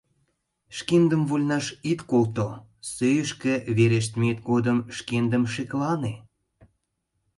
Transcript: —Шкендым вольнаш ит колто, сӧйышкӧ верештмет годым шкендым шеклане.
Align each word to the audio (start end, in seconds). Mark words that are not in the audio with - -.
—Шкендым 0.77 1.21
вольнаш 1.29 1.65
ит 1.89 1.99
колто, 2.09 2.49
сӧйышкӧ 2.93 3.53
верештмет 3.77 4.37
годым 4.49 4.77
шкендым 4.97 5.43
шеклане. 5.53 6.13